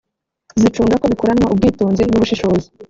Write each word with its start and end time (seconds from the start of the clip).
zicunga 0.59 0.95
ko 1.01 1.05
bikoranwa 1.11 1.49
ubwitonzi 1.53 2.03
n’ubushishozi 2.05 2.67